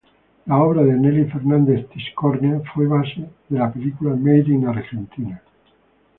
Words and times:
La 0.47 0.57
obra 0.57 0.81
de 0.81 0.93
Nelly 0.97 1.25
Fernández 1.25 1.87
Tiscornia 1.89 2.59
fue 2.73 2.87
base 2.87 3.29
de 3.49 3.59
la 3.59 3.71
película 3.71 4.15
Made 4.15 4.45
in 4.51 4.65
Argentina. 4.65 5.39